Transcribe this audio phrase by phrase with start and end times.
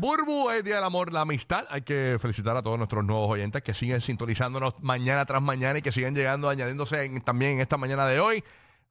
[0.00, 1.66] Burbu, es Día del Amor, la Amistad.
[1.70, 5.82] Hay que felicitar a todos nuestros nuevos oyentes que siguen sintonizándonos mañana tras mañana y
[5.82, 8.42] que siguen llegando, añadiéndose en- también en esta mañana de hoy.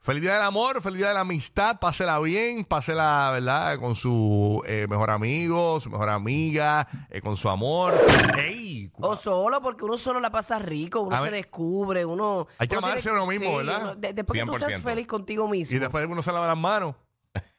[0.02, 1.80] Feliz Día del Amor, feliz Día de la Amistad.
[1.80, 3.78] Pásela bien, pásela, ¿verdad?
[3.80, 7.94] Con su eh, mejor amigo, su mejor amiga, eh, con su amor.
[8.38, 8.92] ¡Ey!
[9.02, 11.34] O solo, porque uno solo la pasa rico, uno A se ver.
[11.34, 12.48] descubre, uno...
[12.60, 13.82] Hay que uno amarse tiene- uno mismo, ¿verdad?
[13.82, 14.84] uno- de- después que tú seas 100%.
[14.84, 15.76] feliz contigo mismo.
[15.76, 16.96] Y después uno se lava las manos.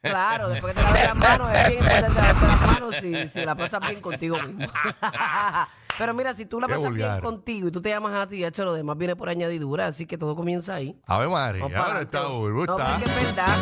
[0.02, 3.44] Claro, después que te laves las manos, es bien importante lavarte las manos si, si
[3.44, 4.66] la pasas bien contigo mismo.
[5.98, 8.42] Pero mira, si tú la Qué pasas bien contigo y tú te llamas a ti,
[8.42, 10.98] hecho lo demás viene por añadidura, así que todo comienza ahí.
[11.06, 12.16] Ave María, Vamos para ahora adelante.
[12.16, 12.98] está Burbu, No, está.
[12.98, 13.56] porque es verdad.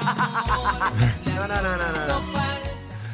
[1.26, 2.59] no, no, no, no, no.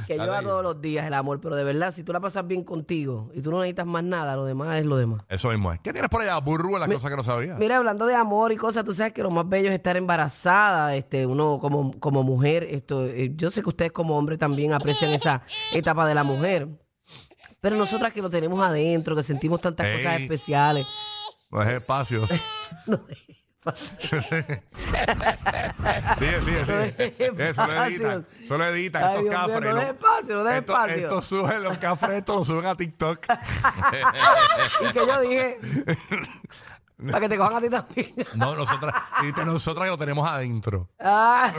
[0.06, 2.62] Que lleva todos los días el amor, pero de verdad, si tú la pasas bien
[2.64, 5.22] contigo y tú no necesitas más nada, lo demás es lo demás.
[5.28, 5.80] Eso mismo es.
[5.80, 7.54] ¿Qué tienes por allá, Burbu, en las cosas que no sabía?
[7.56, 10.94] Mira, hablando de amor y cosas, tú sabes que lo más bello es estar embarazada,
[10.94, 15.12] este, uno como, como mujer, esto, eh, yo sé que ustedes como hombre también aprecian
[15.12, 16.68] esa etapa de la mujer,
[17.60, 19.96] pero nosotras que lo tenemos adentro, que sentimos tantas Ey.
[19.96, 20.86] cosas especiales,
[21.50, 22.30] No es espacios.
[22.86, 23.00] no,
[26.18, 27.32] Sigue, sigue, sigue.
[27.38, 29.70] Eh, Solo editan, solo editan Ay, estos Dios cafres.
[29.74, 30.96] no des espacio, no des Esto- espacio.
[30.96, 33.18] Estos suben los cafres, estos los suben a TikTok.
[34.88, 35.58] y que yo dije,
[37.06, 38.14] para que te cojan a ti también.
[38.34, 40.88] No, nosotras, y nosotras lo tenemos adentro.
[40.98, 41.52] Ah,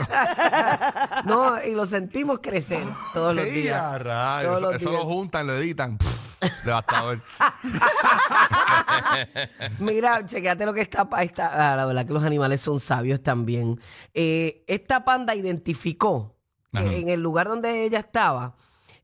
[1.26, 2.82] no, y lo sentimos crecer
[3.12, 3.80] todos los ¡Ey, días.
[4.02, 5.00] Todos Eso, los eso días.
[5.02, 5.96] lo juntan, lo editan.
[5.98, 6.27] Pff,
[6.64, 7.20] devastador.
[9.78, 11.08] Mira, chequéate lo que está.
[11.22, 13.78] esta- ah, la verdad que los animales son sabios también.
[14.14, 16.36] Eh, esta panda identificó
[16.72, 16.92] que Ajá.
[16.92, 18.54] en el lugar donde ella estaba,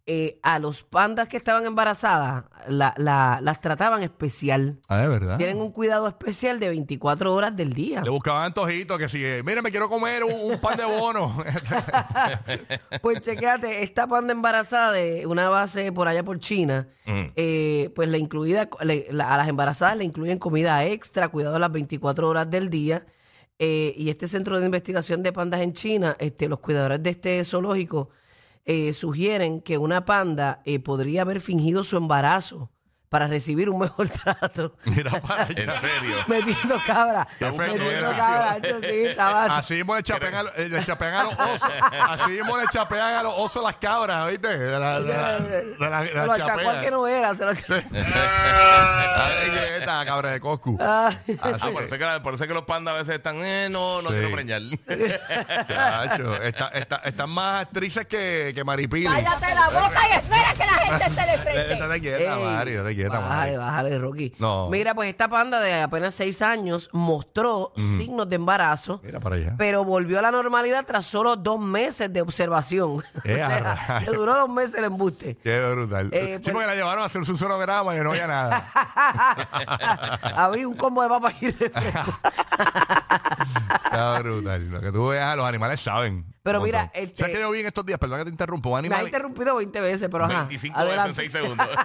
[0.07, 4.79] eh, a los pandas que estaban embarazadas, la- la- las trataban especial.
[4.89, 5.39] Ah, de verdad.
[5.39, 8.03] Tienen un cuidado especial de 24 horas del día.
[8.03, 11.35] Le buscaban antojitos que si, mira, me quiero comer un, un pan de bono.
[13.03, 17.25] Pues chequéate, esta panda embarazada de una base por allá por China, Mm.
[17.37, 21.71] eh, pues la incluida, le- la- a las embarazadas le incluyen comida extra, cuidado las
[21.73, 23.07] 24 horas del día.
[23.61, 27.45] eh, y este centro de investigación de pandas en China, este, los cuidadores de este
[27.45, 28.11] zoológico
[28.65, 32.71] eh, sugieren que una panda eh, podría haber fingido su embarazo
[33.15, 34.75] para recibir un mejor trato.
[34.87, 35.81] Mira para En allá.
[35.81, 36.17] serio.
[36.27, 37.25] metiendo cabra.
[37.39, 38.59] Qué metiendo cabra.
[38.59, 41.71] yo sí, estaba- Así mismo le chapean, a, los- eh, le chapean a los osos.
[42.09, 44.59] Así mismo le chapean a los osos las cabras, ¿viste?
[44.59, 46.81] De la, de la, de la, de se la lo achacó al chapea.
[46.81, 47.35] que no era.
[47.37, 47.51] Se lo...
[47.53, 47.59] Ay,
[49.79, 50.77] esta cabra de Coscu.
[50.81, 51.13] Ah.
[51.41, 54.03] Ah, por eso, que, la- por eso que los pandas a veces están, eh, no,
[54.03, 54.17] no Sí.
[54.17, 54.61] quiero preñar.
[55.69, 59.07] Chacho, está- está- están más actrices que, que Maripili.
[59.07, 60.13] Cállate la boca y
[60.95, 63.57] Estate quieta, Ey, Mari, estate quieta, Bájale, Mari.
[63.57, 64.33] bájale, Rocky.
[64.39, 64.69] No.
[64.71, 69.55] Mira, pues esta panda de apenas seis años mostró signos de embarazo, Mira para allá.
[69.59, 73.03] pero volvió a la normalidad tras solo dos meses de observación.
[73.25, 75.37] Eh, o sea, le duró dos meses el embuste.
[75.43, 76.09] Qué brutal.
[76.13, 78.69] Eh, sí, pues- porque la llevaron a hacer su sonograma y no había nada.
[80.37, 82.19] Había un combo de papas y refresco.
[83.85, 84.71] Está brutal.
[84.71, 86.25] Lo que tú veas, los animales saben.
[86.43, 87.03] Pero Un mira, montón.
[87.03, 87.99] este- ¿Sabes que yo vi en estos días?
[87.99, 88.69] Perdón que te interrumpo.
[88.69, 89.07] Un Me ha animal...
[89.07, 90.41] interrumpido 20 veces, pero ajá.
[90.41, 91.09] 25 adelante.
[91.09, 91.69] veces en 6 segundos.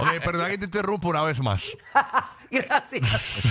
[0.00, 1.62] Ok, perdón que te interrumpo una vez más.
[2.50, 3.44] Gracias.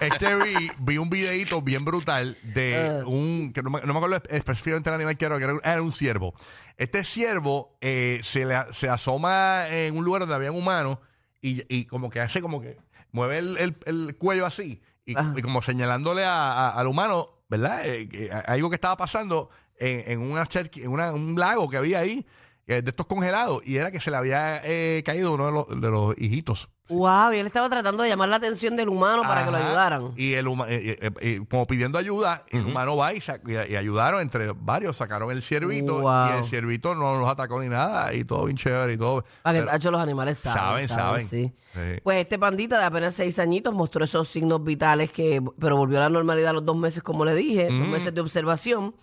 [0.00, 3.06] Es que vi, vi un videito bien brutal de Ah.
[3.06, 5.60] un, que no me, no me acuerdo específicamente el animal que era, que era, un-
[5.64, 6.34] era un ciervo.
[6.76, 11.00] Este ciervo eh, se, le, se asoma en un lugar donde había un humano
[11.42, 12.76] y, y como que hace como que
[13.12, 17.82] mueve el, el- el cuello así y, como señalándole a- a- al humano, ¿verdad?
[17.84, 22.26] Eh, algo que estaba pasando en, en, una en una- un lago que había ahí,
[22.66, 25.80] eh, de estos congelados, y era que se le había eh, caído uno de los,
[25.80, 26.70] de los hijitos.
[26.90, 29.66] Wow, y él estaba tratando de llamar la atención del humano para que lo Ajá.
[29.68, 30.12] ayudaran.
[30.16, 33.52] Y el huma- eh, eh, eh, como pidiendo ayuda, el humano va y, sa- y-
[33.72, 36.26] y ayudaron entre varios, sacaron el ciervito Wow.
[36.26, 39.24] y el ciervito no los atacó ni nada y todo bien chévere y todo.
[39.42, 40.86] Para que Pero- los animales saben.
[40.86, 41.26] Saben, saben.
[41.26, 41.52] sí.
[41.72, 42.00] Sí.
[42.02, 46.02] Pues este pandita de apenas seis añitos mostró esos signos vitales que, pero volvió a
[46.02, 48.94] la normalidad a los dos meses, como le dije, dos meses de observación.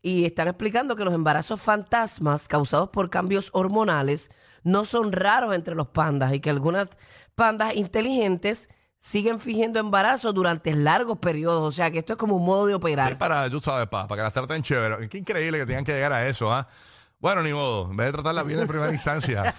[0.00, 4.30] Y están explicando que los embarazos fantasmas causados por cambios hormonales
[4.64, 6.88] no son raros entre los pandas y que algunas
[7.34, 8.68] pandas inteligentes
[8.98, 11.62] siguen fingiendo embarazo durante largos periodos.
[11.62, 13.18] O sea que esto es como un modo de operar.
[13.18, 15.08] para, tú sabes, para, para que las traten chévere.
[15.08, 16.66] Qué increíble que tengan que llegar a eso, ¿ah?
[17.20, 17.90] Bueno, ni modo.
[17.90, 19.54] En vez de tratarla bien en primera instancia.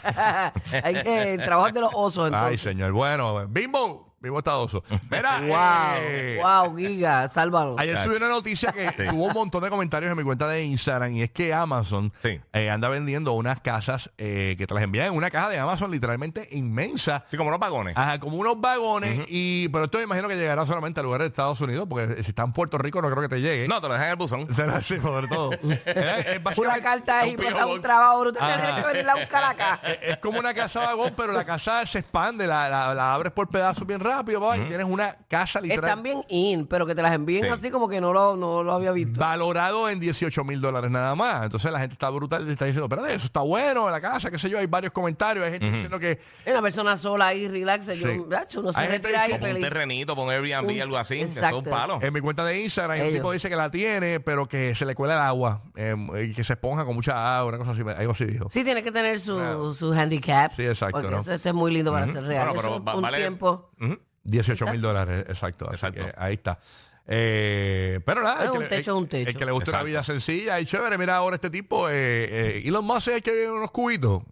[0.84, 2.32] Hay que trabajar de los osos.
[2.34, 2.92] Ay, señor.
[2.92, 4.15] Bueno, Bimbo.
[4.26, 4.84] Mismo estadoso.
[5.10, 7.76] Mira, Wow, eh, wow, Giga, sálvalo.
[7.78, 11.14] Ayer subí una noticia que tuvo un montón de comentarios en mi cuenta de Instagram
[11.16, 12.40] y es que Amazon Sí.
[12.54, 15.92] eh, anda vendiendo unas casas eh, que te las envían en una caja de Amazon
[15.92, 17.24] literalmente inmensa.
[17.30, 17.96] Sí, como unos vagones.
[17.98, 21.30] Ajá, como unos vagones y pero esto me imagino que llegará solamente a lugares de
[21.30, 23.68] Estados Unidos porque si está en Puerto Rico no creo que te llegue.
[23.68, 24.48] No, te lo dejan en el buzón.
[24.54, 25.52] Será así, sobre todo.
[25.86, 27.66] Eh, es Una básicamente- carta ahí, un pasa P.O.
[27.66, 27.82] un Box.
[27.82, 28.44] trabajo brutal.
[28.44, 28.58] Ajá.
[28.66, 29.80] Tienes que venirla a buscar acá.
[29.84, 33.32] Eh, Es como una casa vagón, pero la casa se expande, la, la- la abres
[33.32, 36.96] por pedazos bien rápido, papá, y tienes una casa literal Están bien in, pero que
[36.96, 37.48] te las envíen Sí.
[37.50, 39.20] así como que no lo, no lo había visto.
[39.20, 41.44] valorado en 18 mil dólares nada más.
[41.46, 44.38] Entonces la gente está brutal y está diciendo, espérate, eso está bueno, la casa, qué
[44.38, 46.12] sé yo, hay varios comentarios, hay gente diciendo que
[46.46, 47.88] Es una persona sola ahí, relax.
[47.88, 48.20] Yo, Sí.
[48.30, 49.70] macho, uno se Hay gente retira ahí diciendo- Como un feliz.
[49.70, 51.16] terrenito, pon Airbnb, Un- algo así.
[51.16, 51.58] que Eso es exacto.
[51.60, 52.00] un palo.
[52.02, 53.16] en mi cuenta de Instagram un Ellos.
[53.16, 55.96] tipo dice que la tiene, pero que se le cuela el agua eh,
[56.30, 58.50] y que se esponja con mucha agua, una cosa así, algo así dijo.
[58.50, 59.74] Sí, tiene que tener su, Claro.
[59.74, 60.52] su handicap.
[60.56, 61.20] Sí, exacto, Porque ¿no?
[61.22, 62.48] eso, esto es muy lindo para ser real.
[62.48, 63.70] Bueno, pero Eso, va- un vale- tiempo.
[63.82, 63.98] Ujú.
[64.26, 65.66] 18 mil dólares, exacto.
[65.66, 66.06] Así Exacto.
[66.06, 66.60] que ahí está.
[67.08, 69.30] Eh, pero nada, Es el que, un le- techo, el- un techo.
[69.30, 69.86] el que le gusta una Exacto.
[69.86, 73.32] vida sencilla y chévere, mira ahora este tipo, eh, eh, Elon Musk es el que
[73.32, 74.24] vive en unos cubitos.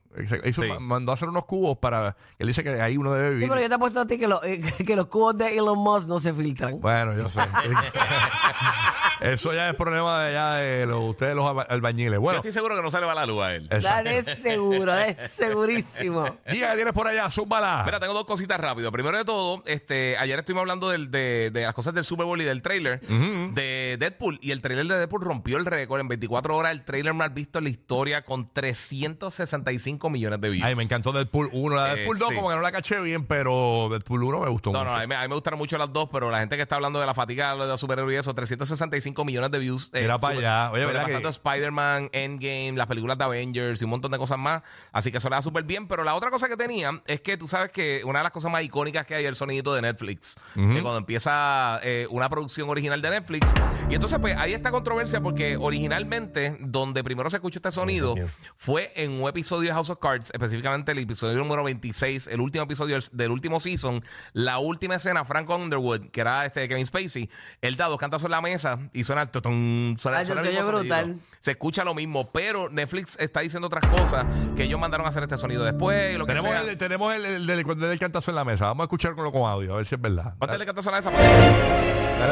[0.46, 0.70] Hizo- Sí.
[0.80, 2.16] mandó a hacer unos cubos para.
[2.40, 3.50] Él dice que ahí uno debe Sí, vivir.
[3.50, 6.08] pero yo te apuesto a ti que, lo- eh, que los cubos de Elon Musk
[6.08, 6.80] no se filtran.
[6.80, 7.42] Bueno, yo sé.
[9.22, 12.14] Eso ya es problema de, ya de los, ustedes, los alba- albañiles.
[12.16, 13.70] Yo Bueno, estoy seguro que no se le va la luz a él.
[13.70, 16.26] Dale, es seguro, es segurísimo.
[16.52, 17.84] Diga que tienes por allá, zúmbala.
[17.86, 18.92] Mira, tengo dos cositas rápido.
[18.92, 22.42] Primero de todo, este, ayer estuvimos hablando del- de, de las cosas del Super Bowl
[22.42, 24.40] y del trailer de Deadpool.
[24.42, 26.02] Y el trailer de Deadpool rompió el récord.
[26.02, 30.66] En 24 horas, el trailer más visto en la historia con 365 millones de views.
[30.66, 31.76] Ay, me encantó Deadpool 1.
[31.76, 32.36] La Eh, Deadpool 2 sí.
[32.36, 34.92] como que no la caché bien, pero Deadpool 1 me gustó No, mucho.
[34.92, 36.62] no, a mí, me- a mí me gustaron mucho las dos, pero la gente que
[36.64, 39.90] está hablando de la fatiga de los superhéroes y eso, 365 millones de views.
[39.94, 40.72] eh, Mira pa' allá.
[40.72, 44.62] Oye, ¿verdad que- Spider-Man, Endgame, las películas de Avengers y un montón de cosas más.
[44.92, 45.88] Así que eso le da súper bien.
[45.88, 48.52] Pero la otra cosa que tenía es que tú sabes que una de las cosas
[48.52, 50.36] más icónicas que hay es el sonidito de Netflix.
[50.54, 53.52] Que cuando empieza eh, una producción original de Netflix.
[53.90, 58.16] Y entonces, pues, hay esta controversia porque originalmente, donde primero se escuchó este sonido,
[58.56, 62.64] fue en un episodio de House of Cards, específicamente el episodio número 26, el último
[62.66, 64.04] episodio del, último season,
[64.34, 67.30] la última escena, Frank Underwood, que era este Kevin Spacey,
[67.62, 70.48] él da dos cantazos en la mesa y suena el tutun, suena, Ay, suena el
[70.48, 71.16] se mismo brutal.
[71.40, 74.26] Se escucha lo mismo, pero Netflix está diciendo otras cosas
[74.56, 76.62] que ellos mandaron a hacer este sonido después y lo que Tenemos, sea.
[76.62, 78.66] el, tenemos el, el, del- cuando el cantazo en la mesa.
[78.68, 80.36] Vamos a escucharlo con audio, a ver si es verdad.
[80.40, 81.12] Ponte el cantazo en la mesa.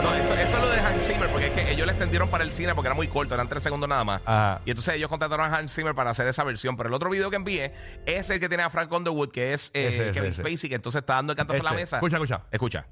[0.02, 2.46] No, eso, eso es lo de Hans Zimmer, porque es que ellos le extendieron para
[2.46, 4.22] el cine porque era muy corto, eran tres segundos nada más.
[4.26, 4.62] Ajá.
[4.66, 6.78] Y entonces ellos contrataron a Hans Zimmer para hacer esa versión.
[6.78, 9.88] Pero el otro video que es el que tiene a Frank Underwood, que es eh,
[9.88, 10.42] Ese, ese, Kevin ese.
[10.42, 11.98] Spacey, que entonces está dando el cantazo en la Este, mesa.
[11.98, 12.42] Escucha, escucha.
[12.52, 12.88] Escucha.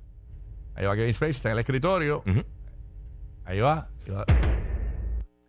[0.75, 2.23] Ahí va Kevin Spacey, está en el escritorio.
[3.45, 3.89] Ahí va.
[4.07, 4.25] ahí va.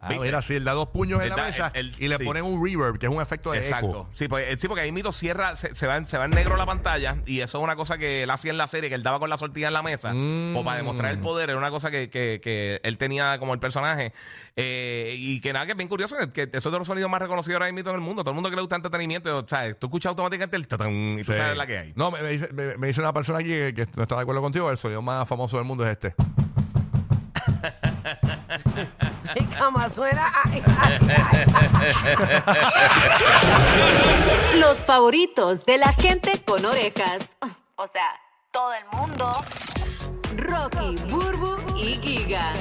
[0.03, 0.25] Ah, ¿Viste?
[0.25, 2.25] mira, sí, él da dos puños en la mesa y le sí.
[2.25, 3.91] ponen un reverb, que es un efecto de Exacto.
[3.91, 4.09] eco.
[4.15, 6.31] Sí, pues, eh, sí, porque ahí mito cierra, se, se va, en- se va en
[6.31, 8.95] negro la pantalla y eso es una cosa que él hacía en la serie, que
[8.95, 10.57] él daba con la sortilla en la mesa, Mm.
[10.57, 13.61] o para demostrar el poder, era una cosa que, que- que él tenía como el
[13.61, 14.15] personaje.
[14.57, 17.21] Eh, y que nada, que es bien curioso, que, eso es de los sonidos más
[17.21, 18.23] reconocidos ahora mismo en el mundo.
[18.23, 21.25] Todo el mundo que le gusta entretenimiento, o sea, tú escuchas automáticamente el tatán y
[21.25, 21.39] tú Sí.
[21.39, 21.93] sabes la que hay.
[21.95, 24.23] No, me, me dice, me- me dice una persona aquí que, que no está de
[24.23, 26.15] acuerdo contigo, el sonido más famoso del mundo es este.
[29.35, 30.33] Ay, cama suena.
[34.59, 37.29] Los favoritos de la gente con orejas.
[37.77, 38.21] O sea,
[38.51, 39.45] todo el mundo.
[40.37, 42.53] Rocky, Burbu y Giga.